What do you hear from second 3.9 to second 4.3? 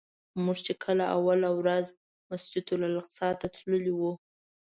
وو.